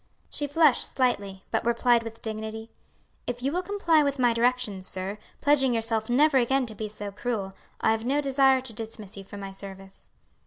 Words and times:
She 0.31 0.47
flushed 0.47 0.95
slightly, 0.95 1.43
but 1.51 1.63
replied 1.63 2.01
with 2.01 2.23
dignity, 2.23 2.71
"If 3.27 3.43
you 3.43 3.51
will 3.51 3.61
comply 3.61 4.01
with 4.01 4.17
my 4.17 4.33
directions, 4.33 4.87
sir, 4.87 5.19
pledging 5.41 5.75
yourself 5.75 6.09
never 6.09 6.39
again 6.39 6.65
to 6.65 6.73
be 6.73 6.87
so 6.87 7.11
cruel, 7.11 7.53
I 7.81 7.91
have 7.91 8.03
no 8.03 8.19
desire 8.19 8.61
to 8.61 8.73
dismiss 8.73 9.15
you 9.15 9.23
from 9.23 9.41
my 9.41 9.51
service." 9.51 10.09